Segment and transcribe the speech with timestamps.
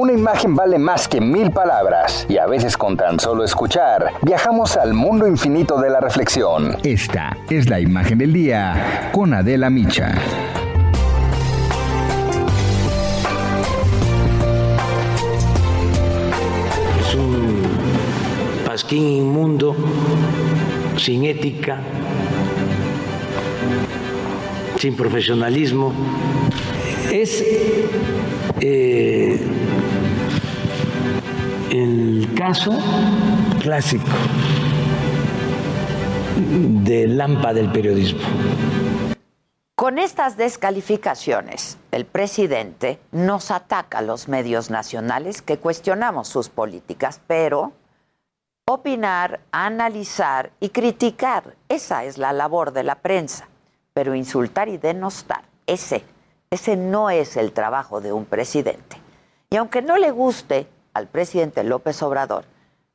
[0.00, 4.78] Una imagen vale más que mil palabras y a veces con tan solo escuchar viajamos
[4.78, 6.74] al mundo infinito de la reflexión.
[6.82, 10.14] Esta es la imagen del día con Adela Micha.
[16.98, 17.60] Es un
[18.64, 19.76] pasquín inmundo,
[20.96, 21.76] sin ética,
[24.78, 25.92] sin profesionalismo.
[27.12, 27.44] Es
[28.62, 29.38] eh,
[31.70, 32.76] el caso
[33.60, 34.08] clásico
[36.36, 38.20] del lampa del periodismo.
[39.76, 47.20] Con estas descalificaciones, el presidente nos ataca a los medios nacionales que cuestionamos sus políticas,
[47.28, 47.72] pero
[48.66, 53.48] opinar, analizar y criticar, esa es la labor de la prensa.
[53.94, 56.04] Pero insultar y denostar, ese,
[56.50, 58.96] ese no es el trabajo de un presidente.
[59.50, 62.44] Y aunque no le guste al presidente López Obrador,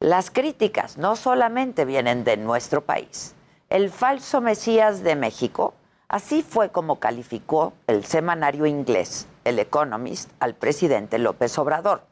[0.00, 3.34] las críticas no solamente vienen de nuestro país.
[3.68, 5.74] El falso Mesías de México,
[6.08, 12.02] así fue como calificó el semanario inglés, El Economist, al presidente López Obrador.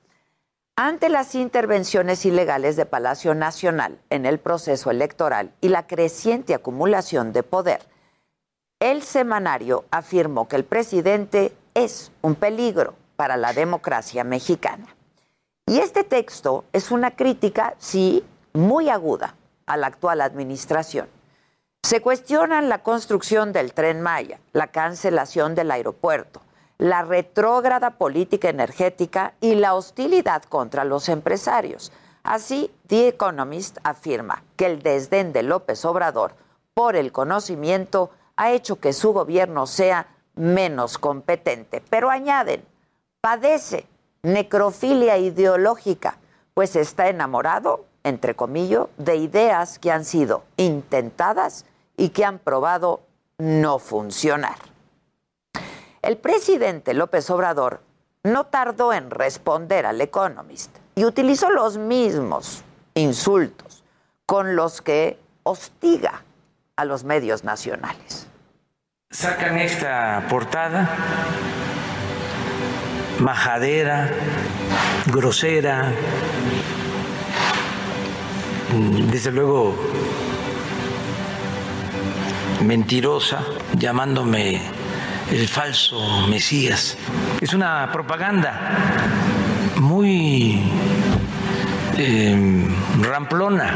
[0.75, 7.33] Ante las intervenciones ilegales de Palacio Nacional en el proceso electoral y la creciente acumulación
[7.33, 7.81] de poder,
[8.81, 14.96] el semanario afirmó que el presidente es un peligro para la democracia mexicana.
[15.69, 19.35] Y este texto es una crítica, sí, muy aguda
[19.67, 21.09] a la actual administración.
[21.83, 26.41] Se cuestionan la construcción del tren Maya, la cancelación del aeropuerto,
[26.79, 31.91] la retrógrada política energética y la hostilidad contra los empresarios.
[32.23, 36.35] Así, The Economist afirma que el desdén de López Obrador
[36.75, 40.07] por el conocimiento ha hecho que su gobierno sea
[40.37, 41.83] menos competente.
[41.91, 42.65] Pero añaden,
[43.21, 43.87] padece
[44.23, 46.19] necrofilia ideológica,
[46.55, 51.65] pues está enamorado, entre comillas, de ideas que han sido intentadas
[51.97, 53.03] y que han probado
[53.39, 54.57] no funcionar.
[56.03, 57.83] El presidente López Obrador
[58.23, 62.63] no tardó en responder al Economist y utilizó los mismos
[62.95, 63.85] insultos
[64.25, 66.25] con los que hostiga
[66.77, 68.27] a los medios nacionales.
[69.11, 70.89] Sacan esta portada
[73.21, 74.11] majadera,
[75.07, 75.93] grosera,
[79.11, 79.75] desde luego
[82.65, 83.45] mentirosa,
[83.79, 84.61] llamándome
[85.31, 86.97] el falso Mesías.
[87.41, 88.61] Es una propaganda
[89.77, 90.61] muy
[91.99, 92.69] eh,
[93.01, 93.75] ramplona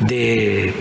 [0.00, 0.74] de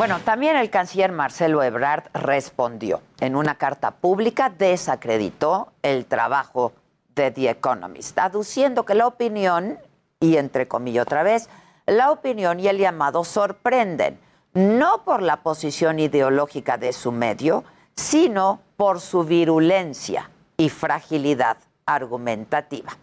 [0.00, 3.02] bueno, también el canciller Marcelo Ebrard respondió.
[3.20, 6.72] En una carta pública desacreditó el trabajo
[7.14, 9.78] de The Economist, aduciendo que la opinión,
[10.18, 11.50] y entre comillas otra vez,
[11.84, 14.18] la opinión y el llamado sorprenden,
[14.54, 17.62] no por la posición ideológica de su medio,
[17.94, 22.96] sino por su virulencia y fragilidad argumentativa.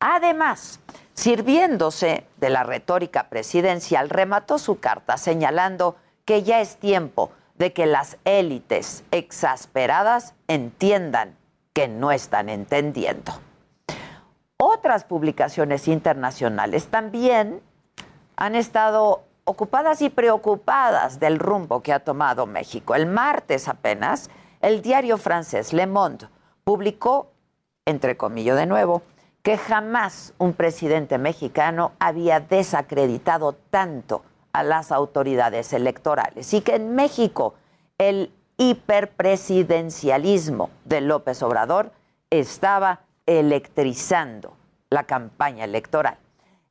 [0.00, 0.80] Además,
[1.14, 5.96] sirviéndose de la retórica presidencial, remató su carta señalando
[6.26, 11.38] que ya es tiempo de que las élites exasperadas entiendan
[11.72, 13.32] que no están entendiendo.
[14.58, 17.62] Otras publicaciones internacionales también
[18.36, 22.94] han estado ocupadas y preocupadas del rumbo que ha tomado México.
[22.94, 24.28] El martes apenas,
[24.60, 26.28] el diario francés Le Monde
[26.64, 27.30] publicó,
[27.84, 29.02] entre comillas de nuevo,
[29.42, 34.24] que jamás un presidente mexicano había desacreditado tanto
[34.56, 37.54] a las autoridades electorales y que en México
[37.98, 41.92] el hiperpresidencialismo de López Obrador
[42.30, 44.56] estaba electrizando
[44.88, 46.16] la campaña electoral.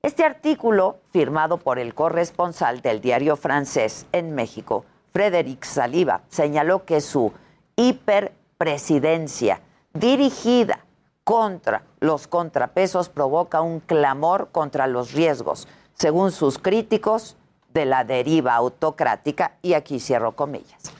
[0.01, 7.01] Este artículo, firmado por el corresponsal del diario francés en México, Frédéric Saliba, señaló que
[7.01, 7.33] su
[7.75, 9.61] hiperpresidencia,
[9.93, 10.79] dirigida
[11.23, 17.37] contra los contrapesos provoca un clamor contra los riesgos, según sus críticos,
[17.75, 20.93] de la deriva autocrática, y aquí cierro comillas.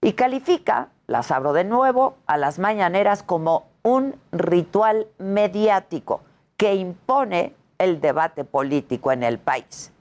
[0.00, 6.22] Y califica, las abro de nuevo, a las mañaneras como un ritual mediático
[6.56, 9.92] que impone el debate político en el país.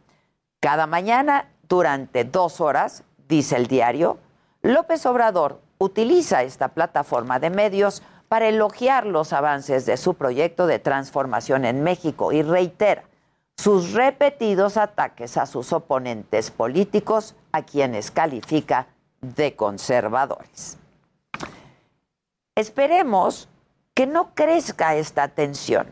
[0.59, 4.19] Cada mañana, durante dos horas, dice el diario,
[4.61, 10.77] López Obrador utiliza esta plataforma de medios para elogiar los avances de su proyecto de
[10.77, 13.05] transformación en México y reitera
[13.61, 18.87] sus repetidos ataques a sus oponentes políticos, a quienes califica
[19.21, 20.79] de conservadores.
[22.55, 23.49] Esperemos
[23.93, 25.85] que no crezca esta tensión,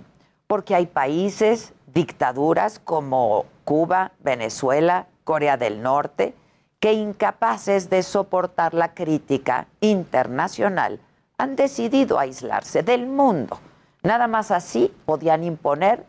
[0.48, 6.33] porque hay países, dictaduras como Cuba, Venezuela, Corea del Norte,
[6.80, 11.00] que incapaces de soportar la crítica internacional
[11.38, 13.60] han decidido aislarse del mundo.
[14.01, 16.08] Nada más así podían imponer